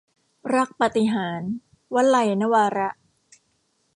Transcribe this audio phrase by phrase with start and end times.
[0.55, 1.51] รักปาฏิหาริย์-
[1.95, 2.89] วลัย นวาระ